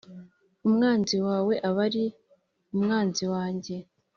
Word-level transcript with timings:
Umwanzi 0.67 1.17
wawe 1.27 1.53
aba 1.69 1.81
ari 1.87 2.05
umwanzi 2.73 3.23
wanjye 3.33 3.75